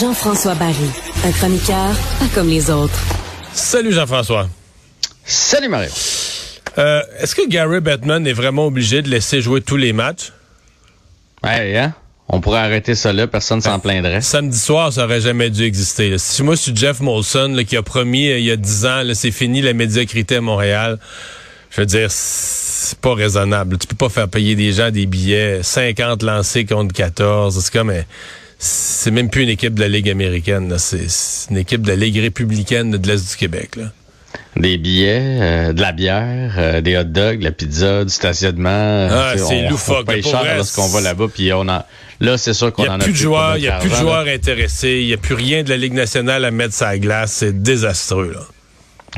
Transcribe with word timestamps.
Jean-François 0.00 0.54
Barry, 0.54 0.90
un 1.24 1.30
chroniqueur 1.32 1.94
pas 2.18 2.26
comme 2.34 2.48
les 2.48 2.70
autres. 2.70 2.98
Salut 3.52 3.92
Jean-François. 3.92 4.48
Salut 5.24 5.68
Mario. 5.68 5.90
Euh, 6.78 7.02
Est-ce 7.18 7.34
que 7.34 7.46
Gary 7.48 7.80
Bettman 7.80 8.26
est 8.26 8.32
vraiment 8.32 8.66
obligé 8.66 9.02
de 9.02 9.08
laisser 9.08 9.40
jouer 9.40 9.60
tous 9.60 9.76
les 9.76 9.92
matchs? 9.92 10.32
Ouais, 11.44 11.76
hein? 11.78 11.94
On 12.34 12.40
pourrait 12.40 12.58
arrêter 12.58 12.96
ça 12.96 13.12
là, 13.12 13.28
personne 13.28 13.60
s'en 13.60 13.78
plaindrait. 13.78 14.20
Samedi 14.20 14.58
soir, 14.58 14.92
ça 14.92 15.04
aurait 15.04 15.20
jamais 15.20 15.50
dû 15.50 15.62
exister. 15.62 16.10
là. 16.10 16.18
Si 16.18 16.42
moi, 16.42 16.56
je 16.56 16.62
suis 16.62 16.74
Jeff 16.76 16.98
Molson, 16.98 17.52
là, 17.54 17.62
qui 17.62 17.76
a 17.76 17.82
promis 17.82 18.28
euh, 18.28 18.38
il 18.40 18.44
y 18.44 18.50
a 18.50 18.56
10 18.56 18.86
ans, 18.86 19.02
c'est 19.14 19.30
fini 19.30 19.62
la 19.62 19.72
médiocrité 19.72 20.36
à 20.36 20.40
Montréal, 20.40 20.98
je 21.70 21.80
veux 21.80 21.86
dire, 21.86 22.08
c'est 22.10 22.98
pas 22.98 23.14
raisonnable. 23.14 23.78
Tu 23.78 23.86
peux 23.86 23.94
pas 23.94 24.08
faire 24.08 24.28
payer 24.28 24.56
des 24.56 24.72
gens 24.72 24.90
des 24.90 25.06
billets 25.06 25.62
50 25.62 26.24
lancés 26.24 26.64
contre 26.64 26.92
14. 26.92 27.60
C'est 27.62 27.72
comme... 27.72 27.90
euh, 27.90 28.02
C'est 28.58 29.12
même 29.12 29.30
plus 29.30 29.44
une 29.44 29.48
équipe 29.48 29.74
de 29.74 29.80
la 29.80 29.88
Ligue 29.88 30.10
américaine. 30.10 30.74
C'est 30.78 31.08
c'est 31.08 31.50
une 31.52 31.58
équipe 31.58 31.82
de 31.82 31.88
la 31.88 31.96
Ligue 31.96 32.18
républicaine 32.18 32.90
de 32.90 33.08
l'Est 33.08 33.30
du 33.30 33.36
Québec. 33.36 33.76
Là. 33.76 33.92
Des 34.56 34.78
billets, 34.78 35.20
euh, 35.40 35.72
de 35.72 35.80
la 35.80 35.92
bière, 35.92 36.54
euh, 36.58 36.80
des 36.80 36.96
hot 36.96 37.04
dogs, 37.04 37.38
de 37.40 37.44
la 37.44 37.50
pizza, 37.50 38.04
du 38.04 38.10
stationnement. 38.10 39.08
Ah, 39.10 39.34
c'est 39.36 39.68
loufoque, 39.68 40.02
On 40.02 40.04
paye 40.04 40.22
cher 40.22 40.56
lorsqu'on 40.56 40.88
va 40.88 41.00
là-bas, 41.00 41.26
puis 41.32 41.52
on 41.52 41.68
en... 41.68 41.82
Là, 42.20 42.38
c'est 42.38 42.54
sûr 42.54 42.72
qu'on 42.72 42.84
n'y 42.84 42.88
en 42.88 42.92
a 42.92 42.96
a 42.96 42.98
plus 42.98 43.12
de 43.12 43.16
joueurs, 43.16 43.56
il 43.56 43.64
y 43.64 43.68
a 43.68 43.78
plus 43.78 43.90
de 43.90 43.94
joueurs 43.94 44.26
intéressés, 44.26 45.00
il 45.00 45.06
n'y 45.06 45.12
a 45.12 45.16
plus 45.16 45.34
rien 45.34 45.62
de 45.64 45.68
la 45.68 45.76
Ligue 45.76 45.94
nationale 45.94 46.44
à 46.44 46.50
mettre 46.50 46.76
la 46.80 46.98
glace. 46.98 47.32
C'est 47.32 47.62
désastreux. 47.62 48.32
Là. 48.32 48.40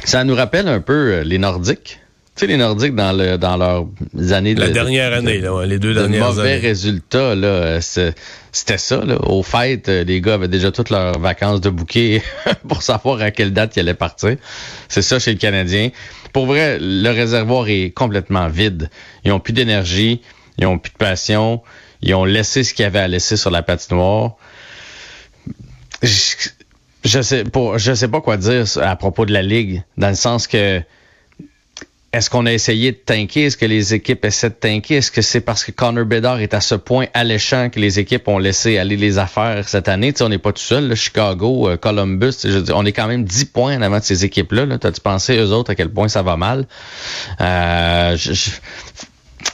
Ça 0.05 0.25
nous 0.25 0.35
rappelle 0.35 0.69
un 0.69 0.81
peu 0.81 1.13
euh, 1.13 1.25
les 1.25 1.39
Nordiques. 1.39 2.01
Tu 2.37 2.41
sais, 2.41 2.47
les 2.49 2.59
Nordiques, 2.59 2.95
dans, 2.95 3.13
le, 3.17 3.39
dans 3.39 3.57
leurs 3.57 3.87
années 4.35 4.55
de... 4.55 4.61
La 4.61 4.69
dernière 4.69 5.11
de- 5.11 5.17
année, 5.17 5.39
là, 5.39 5.55
ouais, 5.55 5.67
les 5.67 5.79
deux 5.79 5.95
de 5.95 6.01
dernières 6.01 6.27
mauvais 6.27 6.53
années. 6.53 6.59
résultats, 6.69 7.35
là, 7.35 7.81
c'était 7.81 8.77
ça. 8.77 9.03
Là. 9.07 9.17
Au 9.23 9.43
fait, 9.43 9.89
euh, 9.89 10.05
les 10.05 10.21
gars 10.21 10.35
avaient 10.35 10.47
déjà 10.49 10.71
toutes 10.71 10.91
leurs 10.91 11.19
vacances 11.19 11.63
de 11.63 11.71
bouquet 11.71 12.23
pour 12.69 12.83
savoir 12.83 13.23
à 13.23 13.31
quelle 13.31 13.55
date 13.55 13.77
ils 13.77 13.81
allaient 13.81 13.95
partir. 13.95 14.37
C'est 14.89 15.01
ça 15.01 15.19
chez 15.19 15.33
le 15.33 15.39
Canadien. 15.39 15.89
Pour 16.35 16.45
vrai, 16.45 16.77
le 16.79 17.09
réservoir 17.11 17.69
est 17.69 17.91
complètement 17.95 18.49
vide. 18.49 18.91
Ils 19.25 19.33
ont 19.33 19.41
plus 19.41 19.55
d'énergie, 19.55 20.21
ils 20.59 20.67
ont 20.67 20.79
plus 20.79 20.93
de 20.93 20.99
passion, 20.99 21.63
ils 22.03 22.15
ont 22.15 22.27
laissé 22.27 22.65
ce 22.65 22.75
qu'il 22.75 22.83
y 22.83 22.87
avait 22.87 22.99
à 22.99 23.09
laisser 23.09 23.39
sur 23.39 23.51
la 23.51 23.63
patinoire. 23.63 24.37
Je, 26.03 26.49
je 27.03 27.23
sais 27.23 27.45
je 27.77 27.95
sais 27.95 28.09
pas 28.09 28.21
quoi 28.21 28.37
dire 28.37 28.65
à 28.83 28.95
propos 28.97 29.25
de 29.25 29.33
la 29.33 29.43
ligue, 29.43 29.83
dans 29.97 30.11
le 30.11 30.15
sens 30.15 30.47
que 30.47 30.83
est-ce 32.17 32.31
qu'on 32.31 32.47
a 32.47 32.53
essayé 32.53 32.93
de 32.93 32.97
tanker? 32.97 33.45
Est-ce 33.45 33.57
que 33.57 33.67
les 33.67 33.93
équipes 33.95 34.25
essaient 34.25 34.49
de 34.51 34.55
tanker? 34.55 34.97
Est-ce 34.97 35.11
que 35.11 35.23
c'est 35.23 35.41
parce 35.41 35.65
que 35.65 35.71
Connor 35.71 36.05
Bedard 36.07 36.41
est 36.41 36.55
à 36.55 36.61
ce 36.61 36.75
point 36.75 37.07
alléchant 37.15 37.69
que 37.69 37.79
les 37.79 37.99
équipes 37.99 38.27
ont 38.29 38.39
laissé 38.39 38.79
aller 38.79 38.97
les 38.97 39.19
affaires 39.19 39.69
cette 39.69 39.89
année? 39.89 40.13
Tu 40.13 40.19
sais, 40.19 40.25
on 40.25 40.29
n'est 40.29 40.39
pas 40.39 40.53
tout 40.53 40.63
seul. 40.63 40.89
là. 40.89 40.95
Chicago, 40.95 41.69
euh, 41.69 41.77
Columbus, 41.77 42.33
je 42.45 42.73
on 42.73 42.85
est 42.87 42.93
quand 42.93 43.07
même 43.07 43.25
10 43.25 43.45
points 43.47 43.77
en 43.77 43.83
avant 43.83 43.99
de 43.99 44.05
ces 44.05 44.25
équipes-là. 44.25 44.67
-là, 44.67 44.79
T'as-tu 44.79 45.01
pensé, 45.01 45.37
eux 45.37 45.53
autres, 45.53 45.71
à 45.71 45.75
quel 45.75 45.91
point 45.91 46.09
ça 46.09 46.23
va 46.23 46.37
mal? 46.37 46.67
Euh, 47.41 48.17
je- 48.17 48.33
je- 48.33 48.51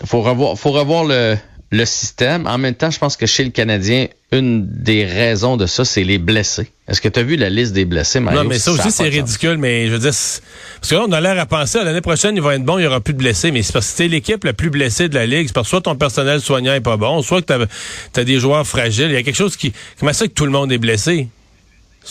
faut 0.05 0.23
revoir, 0.23 0.57
faut 0.57 0.71
revoir 0.71 1.05
le, 1.05 1.37
le 1.73 1.87
système. 1.87 2.47
En 2.47 2.59
même 2.59 2.75
temps, 2.75 2.91
je 2.91 2.99
pense 2.99 3.17
que 3.17 3.25
chez 3.25 3.43
le 3.43 3.51
Canadien, 3.51 4.07
une 4.31 4.67
des 4.67 5.07
raisons 5.07 5.57
de 5.57 5.65
ça, 5.65 5.87
c'est 5.87 6.05
les 6.05 6.19
blessés. 6.19 6.71
Est-ce 6.87 7.01
que 7.01 7.09
tu 7.09 7.19
as 7.19 7.23
vu 7.23 7.37
la 7.37 7.49
liste 7.49 7.73
des 7.73 7.87
blessés, 7.87 8.21
Mario? 8.21 8.43
Non, 8.43 8.49
mais 8.49 8.59
ça 8.59 8.73
aussi, 8.73 8.91
c'est 8.91 9.09
ridicule, 9.09 9.57
mais 9.57 9.87
je 9.87 9.93
veux 9.93 9.99
dire, 9.99 10.11
parce 10.11 10.43
que 10.91 10.95
là, 10.95 11.05
on 11.09 11.13
a 11.13 11.21
l'air 11.21 11.39
à 11.39 11.47
penser, 11.47 11.79
à 11.79 11.85
l'année 11.85 12.03
prochaine, 12.03 12.37
il 12.37 12.43
va 12.43 12.55
être 12.55 12.63
bon, 12.63 12.79
il 12.79 12.85
y 12.85 12.87
aura 12.87 13.01
plus 13.01 13.15
de 13.15 13.19
blessés, 13.19 13.51
mais 13.51 13.63
c'est 13.63 13.73
parce 13.73 13.91
que 13.91 13.97
c'est 13.97 14.09
l'équipe 14.09 14.45
la 14.45 14.53
plus 14.53 14.69
blessée 14.69 15.09
de 15.09 15.15
la 15.15 15.25
Ligue. 15.25 15.47
C'est 15.47 15.55
parce 15.55 15.67
que 15.67 15.71
soit 15.71 15.81
ton 15.81 15.97
personnel 15.97 16.43
soignant 16.43 16.75
est 16.75 16.83
pas 16.83 16.99
bon, 16.99 17.23
soit 17.23 17.41
que 17.41 17.67
tu 18.13 18.21
as, 18.21 18.25
des 18.25 18.39
joueurs 18.39 18.67
fragiles. 18.67 19.07
Il 19.07 19.15
y 19.15 19.17
a 19.17 19.23
quelque 19.23 19.35
chose 19.35 19.57
qui... 19.57 19.73
Comment 19.99 20.13
ça 20.13 20.29
que 20.29 20.33
tout 20.33 20.45
le 20.45 20.53
monde 20.53 20.71
est 20.73 20.79
blessé? 20.79 21.29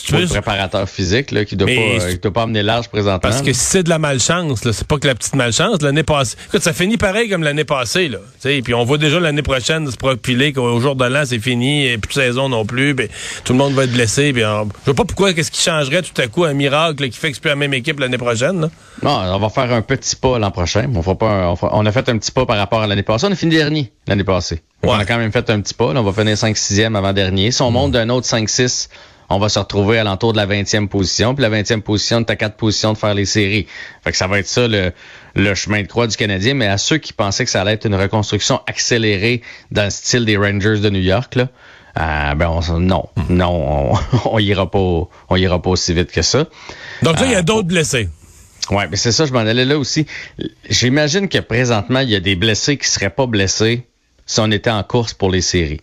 Veux, 0.09 0.21
le 0.21 0.27
préparateur 0.27 0.87
physique 0.89 1.31
là, 1.31 1.43
qui 1.45 1.55
doit 1.55 1.67
c'est- 1.67 2.13
euh, 2.13 2.17
doit 2.21 2.31
pas 2.33 2.43
amener 2.43 2.63
large 2.63 2.87
présentement. 2.89 3.19
Parce 3.19 3.41
que 3.41 3.51
si 3.53 3.59
c'est 3.59 3.83
de 3.83 3.89
la 3.89 3.99
malchance, 3.99 4.61
c'est 4.63 4.87
pas 4.87 4.97
que 4.97 5.07
la 5.07 5.15
petite 5.15 5.35
malchance. 5.35 5.81
L'année 5.81 6.03
passée, 6.03 6.37
écoute, 6.47 6.61
ça 6.63 6.71
finit 6.73 6.97
pareil 6.97 7.29
comme 7.29 7.43
l'année 7.43 7.65
passée, 7.65 8.07
là. 8.07 8.19
Tu 8.19 8.49
sais, 8.49 8.61
Puis 8.61 8.73
on 8.73 8.83
voit 8.85 8.97
déjà 8.97 9.19
l'année 9.19 9.41
prochaine 9.41 9.89
se 9.91 9.97
profiler 9.97 10.53
qu'au 10.53 10.79
jour 10.79 10.95
de 10.95 11.05
l'an, 11.05 11.23
c'est 11.25 11.39
fini, 11.39 11.87
et 11.87 11.97
plus 11.97 12.09
de 12.09 12.13
saison 12.21 12.47
non 12.49 12.65
plus. 12.65 12.95
puis 12.95 13.07
tout 13.43 13.53
le 13.53 13.59
monde 13.59 13.73
va 13.73 13.83
être 13.83 13.91
blessé. 13.91 14.31
Puis 14.33 14.45
on- 14.45 14.69
je 14.81 14.85
vois 14.85 14.93
pas 14.95 15.05
pourquoi 15.05 15.33
qu'est-ce 15.33 15.51
qui 15.51 15.61
changerait 15.61 16.01
tout 16.01 16.19
à 16.21 16.27
coup 16.27 16.45
un 16.45 16.53
miracle 16.53 17.03
là, 17.03 17.09
qui 17.09 17.17
fait 17.17 17.29
que 17.29 17.35
c'est 17.35 17.41
plus 17.41 17.49
la 17.49 17.55
même 17.55 17.73
équipe 17.73 17.99
l'année 17.99 18.17
prochaine. 18.17 18.61
Là. 18.61 18.69
Non, 19.03 19.35
on 19.35 19.39
va 19.39 19.49
faire 19.49 19.71
un 19.73 19.81
petit 19.81 20.15
pas 20.15 20.39
l'an 20.39 20.51
prochain. 20.51 20.89
On, 20.95 21.01
fera 21.01 21.17
pas 21.17 21.27
un- 21.29 21.47
on, 21.49 21.55
fera- 21.55 21.71
on 21.73 21.85
a 21.85 21.91
fait 21.91 22.07
un 22.09 22.17
petit 22.17 22.31
pas 22.31 22.45
par 22.45 22.57
rapport 22.57 22.81
à 22.81 22.87
l'année 22.87 23.03
passée. 23.03 23.27
On 23.27 23.31
a 23.31 23.35
fini 23.35 23.55
dernier 23.55 23.91
l'année 24.07 24.23
passée. 24.23 24.61
On 24.83 24.93
a 24.93 25.05
quand 25.05 25.17
même 25.17 25.31
fait 25.31 25.47
un 25.49 25.61
petit 25.61 25.73
pas. 25.75 25.93
Là, 25.93 26.01
on 26.01 26.03
va 26.03 26.11
finir 26.13 26.35
5-6e 26.37 26.95
avant-dernier. 26.95 27.51
Si 27.51 27.61
on 27.61 27.69
monte 27.71 27.91
d'un 27.91 28.09
autre 28.09 28.25
5-6, 28.25 28.89
on 29.31 29.39
va 29.39 29.49
se 29.49 29.59
retrouver 29.59 29.97
à 29.99 30.03
l'entour 30.03 30.33
de 30.33 30.37
la 30.37 30.45
20e 30.47 30.87
position. 30.87 31.33
Puis 31.35 31.41
la 31.41 31.49
20e 31.49 31.81
position, 31.81 32.23
tu 32.23 32.31
as 32.31 32.35
quatre 32.35 32.55
positions 32.55 32.93
de 32.93 32.97
faire 32.97 33.13
les 33.13 33.25
séries. 33.25 33.67
Fait 34.03 34.11
que 34.11 34.17
ça 34.17 34.27
va 34.27 34.39
être 34.39 34.47
ça 34.47 34.67
le, 34.67 34.91
le 35.35 35.55
chemin 35.55 35.81
de 35.81 35.87
croix 35.87 36.07
du 36.07 36.17
Canadien. 36.17 36.53
Mais 36.53 36.67
à 36.67 36.77
ceux 36.77 36.97
qui 36.97 37.13
pensaient 37.13 37.45
que 37.45 37.51
ça 37.51 37.61
allait 37.61 37.73
être 37.73 37.85
une 37.85 37.95
reconstruction 37.95 38.61
accélérée 38.67 39.41
dans 39.71 39.85
le 39.85 39.89
style 39.89 40.25
des 40.25 40.37
Rangers 40.37 40.79
de 40.79 40.89
New 40.89 41.01
York, 41.01 41.35
là, 41.35 41.49
euh, 41.99 42.35
ben 42.35 42.47
on, 42.47 42.79
non, 42.79 43.09
non, 43.29 43.93
on, 43.93 43.99
on 44.31 44.39
ira 44.39 44.69
pas, 44.69 44.79
on 45.29 45.35
ira 45.35 45.61
pas 45.61 45.69
aussi 45.71 45.93
vite 45.93 46.11
que 46.11 46.21
ça. 46.21 46.47
Donc 47.01 47.19
là, 47.19 47.25
il 47.25 47.31
y 47.31 47.35
a 47.35 47.39
Ah, 47.39 47.41
d'autres 47.41 47.67
blessés. 47.67 48.09
Ouais, 48.69 48.87
mais 48.89 48.95
c'est 48.95 49.11
ça, 49.11 49.25
je 49.25 49.33
m'en 49.33 49.39
allais 49.39 49.65
là 49.65 49.77
aussi. 49.77 50.05
J'imagine 50.69 51.27
que 51.27 51.39
présentement, 51.39 51.99
il 51.99 52.09
y 52.09 52.15
a 52.15 52.19
des 52.19 52.35
blessés 52.35 52.77
qui 52.77 52.87
seraient 52.87 53.09
pas 53.09 53.25
blessés 53.25 53.87
si 54.25 54.39
on 54.39 54.49
était 54.51 54.69
en 54.69 54.83
course 54.83 55.13
pour 55.13 55.29
les 55.29 55.41
séries. 55.41 55.81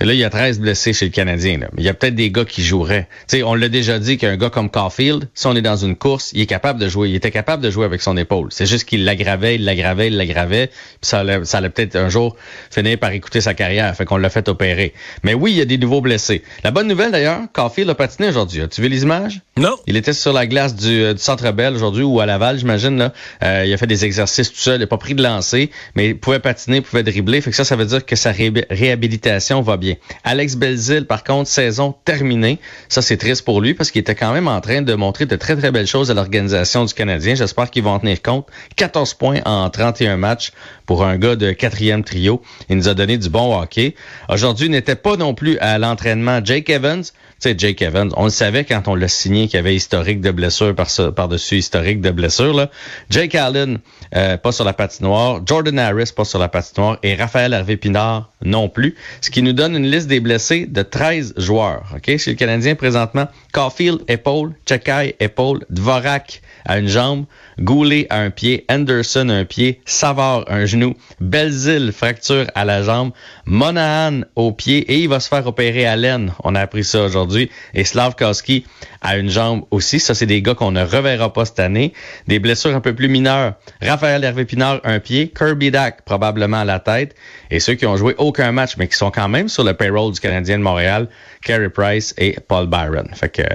Là, 0.00 0.12
il 0.12 0.18
y 0.18 0.24
a 0.24 0.30
13 0.30 0.60
blessés 0.60 0.92
chez 0.92 1.06
le 1.06 1.10
Canadien. 1.10 1.58
Là. 1.58 1.68
Il 1.76 1.82
y 1.84 1.88
a 1.88 1.94
peut-être 1.94 2.14
des 2.14 2.30
gars 2.30 2.44
qui 2.44 2.62
joueraient. 2.62 3.08
Tu 3.28 3.38
sais, 3.38 3.42
on 3.42 3.54
l'a 3.54 3.68
déjà 3.68 3.98
dit 3.98 4.16
qu'un 4.16 4.36
gars 4.36 4.48
comme 4.50 4.70
Caulfield, 4.70 5.28
si 5.34 5.46
on 5.48 5.56
est 5.56 5.62
dans 5.62 5.76
une 5.76 5.96
course, 5.96 6.30
il 6.34 6.40
est 6.40 6.46
capable 6.46 6.78
de 6.78 6.88
jouer. 6.88 7.08
Il 7.08 7.16
était 7.16 7.30
capable 7.32 7.62
de 7.62 7.70
jouer 7.70 7.84
avec 7.84 8.00
son 8.00 8.16
épaule. 8.16 8.48
C'est 8.50 8.66
juste 8.66 8.84
qu'il 8.88 9.04
l'aggravait, 9.04 9.56
il 9.56 9.64
l'aggravait, 9.64 10.06
il 10.08 10.16
l'aggravait. 10.16 10.68
Puis 10.68 10.74
ça 11.02 11.20
allait, 11.20 11.44
ça 11.44 11.58
allait 11.58 11.70
peut-être 11.70 11.96
un 11.96 12.08
jour 12.08 12.36
finir 12.70 12.96
par 12.98 13.10
écouter 13.12 13.40
sa 13.40 13.54
carrière. 13.54 13.94
Fait 13.96 14.04
qu'on 14.04 14.18
l'a 14.18 14.30
fait 14.30 14.48
opérer. 14.48 14.94
Mais 15.24 15.34
oui, 15.34 15.50
il 15.52 15.56
y 15.58 15.60
a 15.60 15.64
des 15.64 15.78
nouveaux 15.78 16.00
blessés. 16.00 16.42
La 16.62 16.70
bonne 16.70 16.86
nouvelle 16.86 17.10
d'ailleurs, 17.10 17.40
Caulfield 17.52 17.90
a 17.90 17.94
patiné 17.94 18.28
aujourd'hui. 18.28 18.62
As-tu 18.62 18.80
vu 18.82 18.88
les 18.88 19.02
images? 19.02 19.40
Non. 19.56 19.74
Il 19.88 19.96
était 19.96 20.12
sur 20.12 20.32
la 20.32 20.46
glace 20.46 20.76
du, 20.76 21.02
euh, 21.02 21.14
du 21.14 21.20
Centre 21.20 21.50
Bell 21.52 21.74
aujourd'hui 21.74 22.04
ou 22.04 22.20
à 22.20 22.26
Laval, 22.26 22.58
j'imagine. 22.58 22.98
Là. 22.98 23.12
Euh, 23.42 23.64
il 23.66 23.72
a 23.72 23.76
fait 23.76 23.86
des 23.88 24.04
exercices 24.04 24.52
tout 24.52 24.58
seul, 24.60 24.76
il 24.76 24.80
n'a 24.80 24.86
pas 24.86 24.96
pris 24.98 25.14
de 25.14 25.22
lancer, 25.22 25.70
mais 25.96 26.08
il 26.10 26.16
pouvait 26.18 26.38
patiner, 26.38 26.76
il 26.76 26.82
pouvait 26.82 27.02
dribbler. 27.02 27.40
Fait 27.40 27.50
que 27.50 27.56
ça, 27.56 27.64
ça 27.64 27.74
veut 27.74 27.84
dire 27.86 28.06
que 28.06 28.14
sa 28.16 28.30
ré- 28.30 28.52
réhabilitation 28.70 29.60
va 29.60 29.76
bien. 29.76 29.87
Alex 30.24 30.56
Belzil, 30.56 31.06
par 31.06 31.24
contre, 31.24 31.48
saison 31.48 31.94
terminée. 32.04 32.58
Ça, 32.88 33.02
c'est 33.02 33.16
triste 33.16 33.44
pour 33.44 33.60
lui 33.60 33.74
parce 33.74 33.90
qu'il 33.90 34.00
était 34.00 34.14
quand 34.14 34.32
même 34.32 34.48
en 34.48 34.60
train 34.60 34.82
de 34.82 34.94
montrer 34.94 35.26
de 35.26 35.36
très, 35.36 35.56
très 35.56 35.70
belles 35.70 35.86
choses 35.86 36.10
à 36.10 36.14
l'organisation 36.14 36.84
du 36.84 36.94
Canadien. 36.94 37.34
J'espère 37.34 37.70
qu'ils 37.70 37.82
vont 37.82 37.92
en 37.92 37.98
tenir 37.98 38.22
compte. 38.22 38.46
14 38.76 39.14
points 39.14 39.40
en 39.44 39.68
31 39.70 40.16
matchs 40.16 40.52
pour 40.88 41.04
un 41.04 41.18
gars 41.18 41.36
de 41.36 41.52
quatrième 41.52 42.02
trio. 42.02 42.40
Il 42.70 42.76
nous 42.78 42.88
a 42.88 42.94
donné 42.94 43.18
du 43.18 43.28
bon 43.28 43.60
hockey. 43.60 43.94
Aujourd'hui, 44.30 44.70
n'était 44.70 44.96
pas 44.96 45.16
non 45.16 45.34
plus 45.34 45.58
à 45.58 45.76
l'entraînement 45.78 46.40
Jake 46.42 46.70
Evans. 46.70 47.02
Tu 47.04 47.12
sais, 47.50 47.54
Jake 47.56 47.82
Evans, 47.82 48.10
on 48.16 48.24
le 48.24 48.30
savait 48.30 48.64
quand 48.64 48.88
on 48.88 48.94
l'a 48.94 49.06
signé 49.06 49.46
qu'il 49.48 49.58
y 49.58 49.60
avait 49.60 49.76
historique 49.76 50.22
de 50.22 50.48
ça- 50.48 50.72
par-dessus 51.12 51.58
historique 51.58 52.00
de 52.00 52.10
blessures. 52.10 52.54
Là. 52.54 52.70
Jake 53.10 53.34
Allen, 53.34 53.78
euh, 54.16 54.38
pas 54.38 54.50
sur 54.50 54.64
la 54.64 54.72
patinoire. 54.72 55.42
Jordan 55.46 55.78
Harris, 55.78 56.10
pas 56.16 56.24
sur 56.24 56.38
la 56.38 56.48
patinoire. 56.48 56.98
Et 57.02 57.14
Raphaël 57.14 57.52
Harvey-Pinard, 57.52 58.30
non 58.42 58.70
plus. 58.70 58.96
Ce 59.20 59.30
qui 59.30 59.42
nous 59.42 59.52
donne 59.52 59.76
une 59.76 59.86
liste 59.90 60.08
des 60.08 60.20
blessés 60.20 60.64
de 60.66 60.80
13 60.82 61.34
joueurs. 61.36 61.84
OK? 61.94 62.16
Chez 62.16 62.30
le 62.30 62.36
Canadien, 62.36 62.74
présentement, 62.74 63.28
Caulfield, 63.52 64.00
épaule. 64.08 64.54
Chekai, 64.66 65.16
épaule. 65.20 65.66
Dvorak, 65.68 66.40
à 66.64 66.78
une 66.78 66.88
jambe. 66.88 67.26
Goulet 67.60 68.06
à 68.10 68.20
un 68.20 68.30
pied, 68.30 68.64
Anderson 68.70 69.28
un 69.28 69.44
pied, 69.44 69.80
Savard 69.84 70.44
un 70.48 70.66
genou, 70.66 70.94
Belzil 71.20 71.92
fracture 71.92 72.46
à 72.54 72.64
la 72.64 72.82
jambe, 72.82 73.12
Monahan 73.46 74.20
au 74.36 74.52
pied 74.52 74.78
et 74.90 74.98
il 74.98 75.08
va 75.08 75.20
se 75.20 75.28
faire 75.28 75.46
opérer 75.46 75.86
à 75.86 75.96
l'aine. 75.96 76.32
On 76.44 76.54
a 76.54 76.60
appris 76.60 76.84
ça 76.84 77.02
aujourd'hui. 77.02 77.50
Et 77.74 77.84
Slavkowski 77.84 78.64
à 79.00 79.16
une 79.16 79.30
jambe 79.30 79.64
aussi. 79.70 80.00
Ça, 80.00 80.14
c'est 80.14 80.26
des 80.26 80.42
gars 80.42 80.54
qu'on 80.54 80.70
ne 80.70 80.84
reverra 80.84 81.32
pas 81.32 81.44
cette 81.44 81.60
année. 81.60 81.92
Des 82.26 82.38
blessures 82.38 82.74
un 82.74 82.80
peu 82.80 82.94
plus 82.94 83.08
mineures. 83.08 83.54
Raphaël 83.82 84.24
Hervé 84.24 84.44
Pinard 84.44 84.80
un 84.84 85.00
pied, 85.00 85.32
Kirby 85.36 85.70
Dack 85.70 86.04
probablement 86.04 86.58
à 86.60 86.64
la 86.64 86.80
tête. 86.80 87.14
Et 87.50 87.60
ceux 87.60 87.74
qui 87.74 87.86
ont 87.86 87.96
joué 87.96 88.14
aucun 88.18 88.52
match 88.52 88.76
mais 88.76 88.88
qui 88.88 88.96
sont 88.96 89.10
quand 89.10 89.28
même 89.28 89.48
sur 89.48 89.64
le 89.64 89.74
payroll 89.74 90.12
du 90.12 90.20
Canadien 90.20 90.58
de 90.58 90.62
Montréal, 90.62 91.08
Carey 91.44 91.70
Price 91.70 92.14
et 92.18 92.36
Paul 92.46 92.66
Byron. 92.66 93.08
Fait 93.14 93.28
que 93.28 93.42
euh, 93.42 93.46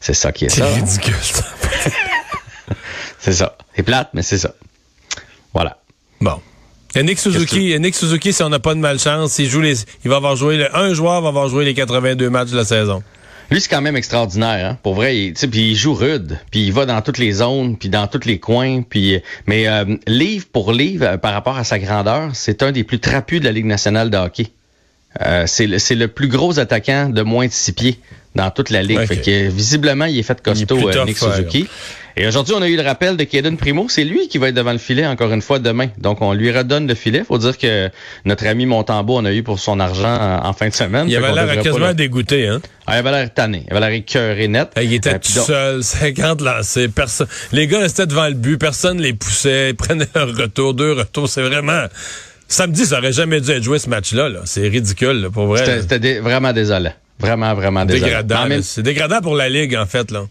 c'est 0.00 0.14
ça 0.14 0.32
qui 0.32 0.46
est, 0.46 0.48
C'est 0.48 0.60
ça. 0.60 0.66
ridicule, 0.66 1.14
ça. 1.20 1.44
C'est 3.20 3.34
ça. 3.34 3.56
C'est 3.76 3.82
plate, 3.82 4.10
mais 4.14 4.22
c'est 4.22 4.38
ça. 4.38 4.54
Voilà. 5.52 5.78
Bon. 6.20 6.40
Yannick 6.94 7.18
Suzuki, 7.18 7.68
Yannick 7.68 7.94
Suzuki, 7.94 8.32
si 8.32 8.42
on 8.42 8.48
n'a 8.48 8.58
pas 8.58 8.74
de 8.74 8.80
malchance, 8.80 9.38
il 9.38 9.48
joue 9.48 9.60
les, 9.60 9.76
il 10.04 10.10
va 10.10 10.16
avoir 10.16 10.34
joué 10.34 10.56
le, 10.56 10.76
un 10.76 10.92
joueur 10.92 11.20
va 11.20 11.28
avoir 11.28 11.48
joué 11.48 11.64
les 11.64 11.74
82 11.74 12.30
matchs 12.30 12.50
de 12.50 12.56
la 12.56 12.64
saison. 12.64 13.02
Lui, 13.50 13.60
c'est 13.60 13.68
quand 13.68 13.80
même 13.80 13.96
extraordinaire. 13.96 14.70
Hein? 14.70 14.78
Pour 14.82 14.94
vrai, 14.94 15.16
il, 15.18 15.34
puis 15.34 15.70
il 15.70 15.76
joue 15.76 15.94
rude, 15.94 16.38
puis 16.50 16.66
il 16.66 16.72
va 16.72 16.86
dans 16.86 17.00
toutes 17.02 17.18
les 17.18 17.32
zones, 17.32 17.76
puis 17.76 17.88
dans 17.88 18.06
tous 18.06 18.24
les 18.24 18.38
coins. 18.38 18.82
Puis, 18.82 19.20
mais 19.46 19.68
euh, 19.68 19.96
livre 20.06 20.46
pour 20.52 20.72
livre, 20.72 21.04
euh, 21.04 21.16
par 21.16 21.32
rapport 21.32 21.56
à 21.56 21.64
sa 21.64 21.78
grandeur, 21.78 22.30
c'est 22.34 22.62
un 22.62 22.70
des 22.72 22.84
plus 22.84 23.00
trapus 23.00 23.40
de 23.40 23.44
la 23.44 23.52
Ligue 23.52 23.66
nationale 23.66 24.10
de 24.10 24.16
hockey. 24.16 24.48
Euh, 25.20 25.44
c'est 25.46 25.66
le, 25.66 25.78
le, 25.96 26.08
plus 26.08 26.28
gros 26.28 26.60
attaquant 26.60 27.08
de 27.08 27.22
moins 27.22 27.46
de 27.46 27.52
six 27.52 27.72
pieds 27.72 27.98
dans 28.34 28.50
toute 28.50 28.70
la 28.70 28.82
ligue. 28.82 29.04
Fait 29.06 29.16
que, 29.16 29.48
visiblement, 29.48 30.04
il 30.04 30.18
est 30.18 30.22
fait 30.22 30.40
costaud, 30.40 30.88
euh, 30.88 31.04
Nick 31.04 31.18
Suzuki. 31.18 31.66
Et 32.16 32.26
aujourd'hui, 32.26 32.54
on 32.56 32.62
a 32.62 32.68
eu 32.68 32.76
le 32.76 32.82
rappel 32.82 33.16
de 33.16 33.24
Kaden 33.24 33.56
Primo. 33.56 33.86
C'est 33.88 34.04
lui 34.04 34.28
qui 34.28 34.38
va 34.38 34.48
être 34.48 34.54
devant 34.54 34.72
le 34.72 34.78
filet 34.78 35.06
encore 35.06 35.32
une 35.32 35.42
fois 35.42 35.58
demain. 35.58 35.88
Donc, 35.98 36.20
on 36.20 36.32
lui 36.32 36.50
redonne 36.50 36.86
le 36.86 36.94
filet. 36.94 37.24
Faut 37.24 37.38
dire 37.38 37.56
que 37.56 37.88
notre 38.24 38.46
ami 38.46 38.66
Montembeau 38.66 39.16
en 39.16 39.24
a 39.24 39.32
eu 39.32 39.42
pour 39.42 39.58
son 39.58 39.80
argent 39.80 40.40
en, 40.42 40.52
fin 40.52 40.68
de 40.68 40.74
semaine. 40.74 41.08
Il 41.08 41.16
avait 41.16 41.32
l'air 41.32 41.62
quasiment 41.62 41.94
dégoûté, 41.94 42.48
hein? 42.48 42.60
Ah, 42.86 42.96
il 42.96 42.98
avait 42.98 43.12
l'air 43.12 43.32
tanné. 43.32 43.64
Il 43.66 43.76
avait 43.76 43.80
l'air 43.80 43.98
écœuré 43.98 44.48
net. 44.48 44.70
Il 44.82 44.92
était 44.92 45.14
euh, 45.14 45.18
tout 45.18 45.30
seul, 45.30 45.82
50 45.84 46.40
lancés. 46.40 46.88
Personne... 46.88 47.28
Les 47.52 47.66
gars 47.66 47.78
restaient 47.78 48.06
devant 48.06 48.26
le 48.26 48.34
but. 48.34 48.58
Personne 48.58 49.00
les 49.00 49.12
poussait. 49.12 49.70
Ils 49.70 49.76
prenaient 49.76 50.08
un 50.14 50.24
retour, 50.24 50.74
deux 50.74 50.92
retours. 50.92 51.28
C'est 51.28 51.42
vraiment... 51.42 51.84
Samedi, 52.48 52.84
ça 52.84 52.98
aurait 52.98 53.12
jamais 53.12 53.40
dû 53.40 53.50
être 53.52 53.62
joué 53.62 53.78
ce 53.78 53.88
match-là. 53.88 54.28
-là, 54.28 54.40
c'est 54.44 54.66
ridicule, 54.66 55.28
pour 55.32 55.46
vrai. 55.46 55.80
C'était 55.80 56.18
vraiment 56.18 56.52
désolant. 56.52 56.92
Vraiment, 57.20 57.54
vraiment 57.54 57.84
dégradant. 57.84 58.46
C'est 58.62 58.82
dégradant 58.82 59.20
pour 59.20 59.34
la 59.34 59.48
Ligue, 59.48 59.76
en 59.76 59.86
fait, 59.86 60.10
là. 60.10 60.24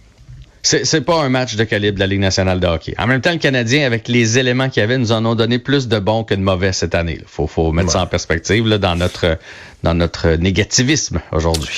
C'est 0.62 1.02
pas 1.02 1.22
un 1.24 1.30
match 1.30 1.56
de 1.56 1.64
calibre 1.64 1.96
de 1.96 2.00
la 2.02 2.08
Ligue 2.08 2.20
nationale 2.20 2.60
de 2.60 2.68
hockey. 2.68 2.94
En 2.98 3.08
même 3.08 3.22
temps, 3.22 3.32
le 3.32 3.38
Canadien, 3.38 3.86
avec 3.86 4.10
les 4.10 4.38
éléments 4.38 4.70
qu'il 4.70 4.82
y 4.82 4.84
avait, 4.84 4.98
nous 4.98 5.14
en 5.14 5.26
ont 5.26 5.36
donné 5.36 5.58
plus 5.58 5.88
de 5.88 6.00
bons 6.00 6.26
que 6.26 6.34
de 6.34 6.42
mauvais 6.42 6.74
cette 6.74 6.96
année. 6.96 7.18
Il 7.20 7.28
faut, 7.28 7.48
faut 7.48 7.72
mettre 7.72 7.92
ça 7.92 8.02
en 8.02 8.08
perspective 8.08 8.68
là, 8.68 8.78
dans 8.78 8.96
notre 8.96 9.38
dans 9.84 9.94
notre 9.94 10.32
négativisme 10.32 11.22
aujourd'hui. 11.32 11.70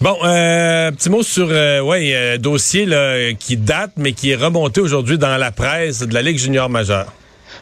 Bon, 0.00 0.16
euh, 0.24 0.90
petit 0.90 1.08
mot 1.08 1.22
sur 1.22 1.48
euh, 1.50 1.80
ouais, 1.80 2.12
euh, 2.12 2.36
dossier 2.36 2.84
là, 2.84 3.32
qui 3.38 3.56
date, 3.56 3.92
mais 3.96 4.12
qui 4.12 4.30
est 4.32 4.36
remonté 4.36 4.80
aujourd'hui 4.80 5.18
dans 5.18 5.36
la 5.36 5.52
presse 5.52 6.00
de 6.00 6.12
la 6.12 6.22
Ligue 6.22 6.38
junior 6.38 6.68
majeure. 6.68 7.12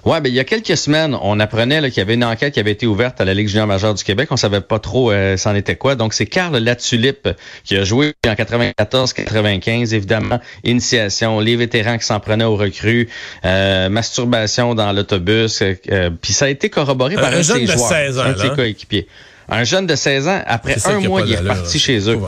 Ouais, 0.04 0.20
ben 0.20 0.28
il 0.28 0.34
y 0.34 0.40
a 0.40 0.44
quelques 0.44 0.76
semaines, 0.76 1.16
on 1.22 1.38
apprenait 1.38 1.80
qu'il 1.90 1.98
y 1.98 2.00
avait 2.00 2.14
une 2.14 2.24
enquête 2.24 2.54
qui 2.54 2.60
avait 2.60 2.72
été 2.72 2.86
ouverte 2.86 3.20
à 3.20 3.24
la 3.24 3.34
Ligue 3.34 3.46
junior 3.46 3.68
majeure 3.68 3.94
du 3.94 4.02
Québec. 4.02 4.28
On 4.32 4.36
savait 4.36 4.60
pas 4.60 4.80
trop 4.80 5.12
euh, 5.12 5.36
c'en 5.36 5.54
était 5.54 5.76
quoi. 5.76 5.94
Donc 5.94 6.12
c'est 6.12 6.26
Carl 6.26 6.56
Latulippe 6.56 7.28
qui 7.62 7.76
a 7.76 7.84
joué 7.84 8.12
en 8.26 8.32
94-95, 8.32 9.94
évidemment, 9.94 10.40
initiation, 10.64 11.38
les 11.38 11.54
vétérans 11.54 11.98
qui 11.98 12.06
s'en 12.06 12.18
prenaient 12.18 12.44
aux 12.44 12.56
recrues, 12.56 13.08
euh, 13.44 13.88
masturbation 13.88 14.74
dans 14.74 14.92
l'autobus. 14.92 15.62
Euh, 15.62 16.10
puis 16.20 16.32
ça 16.32 16.46
a 16.46 16.48
été 16.48 16.68
corroboré 16.68 17.14
par 17.14 17.26
un, 17.26 17.38
un 17.38 17.42
jeune 17.42 17.64
de 17.64 17.72
16 17.72 18.18
ans, 18.18 18.22
un 18.22 18.32
de 18.32 18.38
ses 18.38 18.50
coéquipiers. 18.50 19.06
Un 19.48 19.64
jeune 19.64 19.86
de 19.86 19.94
16 19.94 20.28
ans, 20.28 20.42
après 20.46 20.76
un 20.86 21.00
mois, 21.00 21.22
il 21.22 21.32
est 21.32 21.38
reparti 21.38 21.78
chez 21.78 22.10
eux. 22.10 22.18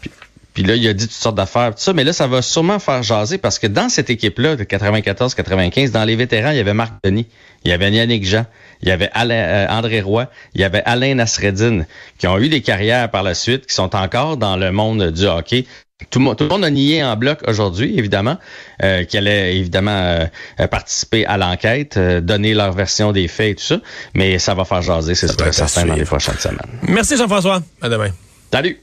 Puis 0.00 0.10
là, 0.58 0.76
il 0.76 0.86
a 0.86 0.92
dit 0.92 1.06
toutes 1.06 1.16
sortes 1.16 1.36
d'affaires, 1.36 1.74
tout 1.74 1.80
ça. 1.80 1.92
Mais 1.92 2.04
là, 2.04 2.12
ça 2.12 2.26
va 2.26 2.42
sûrement 2.42 2.78
faire 2.78 3.02
jaser 3.02 3.38
parce 3.38 3.58
que 3.58 3.66
dans 3.66 3.88
cette 3.88 4.10
équipe-là 4.10 4.56
de 4.56 4.64
94-95, 4.64 5.90
dans 5.90 6.04
les 6.04 6.16
vétérans, 6.16 6.50
il 6.50 6.58
y 6.58 6.60
avait 6.60 6.74
Marc 6.74 6.94
Denis, 7.02 7.26
il 7.64 7.70
y 7.70 7.72
avait 7.74 7.90
Yannick 7.90 8.24
Jean, 8.24 8.44
il 8.82 8.88
y 8.88 8.92
avait 8.92 9.10
Alain, 9.12 9.34
euh, 9.34 9.66
André 9.68 10.00
Roy, 10.00 10.26
il 10.54 10.60
y 10.60 10.64
avait 10.64 10.82
Alain 10.84 11.14
Nasreddin, 11.14 11.84
qui 12.18 12.26
ont 12.26 12.38
eu 12.38 12.48
des 12.48 12.60
carrières 12.60 13.10
par 13.10 13.22
la 13.22 13.34
suite, 13.34 13.66
qui 13.66 13.74
sont 13.74 13.96
encore 13.96 14.36
dans 14.36 14.56
le 14.56 14.72
monde 14.72 15.10
du 15.10 15.26
hockey. 15.26 15.66
Tout 16.10 16.18
le, 16.18 16.24
monde, 16.24 16.36
tout 16.36 16.44
le 16.44 16.50
monde 16.50 16.64
a 16.64 16.70
nié 16.70 17.02
en 17.02 17.16
bloc 17.16 17.40
aujourd'hui, 17.46 17.98
évidemment, 17.98 18.38
euh, 18.82 19.04
qui 19.04 19.16
allait 19.16 19.56
évidemment 19.56 19.90
euh, 20.60 20.66
participer 20.66 21.26
à 21.26 21.36
l'enquête, 21.36 21.96
euh, 21.96 22.20
donner 22.20 22.54
leur 22.54 22.72
version 22.72 23.12
des 23.12 23.28
faits 23.28 23.50
et 23.50 23.54
tout 23.54 23.64
ça. 23.64 23.80
Mais 24.14 24.38
ça 24.38 24.54
va 24.54 24.64
faire 24.64 24.82
jaser, 24.82 25.14
c'est 25.14 25.28
certain, 25.28 25.86
dans 25.86 25.94
les 25.94 26.04
prochaines 26.04 26.38
semaines. 26.38 26.58
Merci 26.82 27.16
Jean-François. 27.16 27.62
À 27.80 27.88
demain. 27.88 28.10
Salut. 28.52 28.78